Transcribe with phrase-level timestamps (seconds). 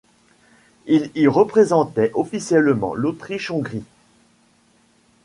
[0.87, 3.83] Il y représentait officiellement l’Autriche-Hongrie.